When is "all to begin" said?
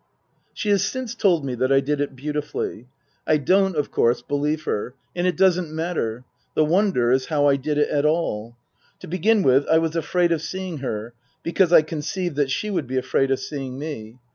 8.03-9.43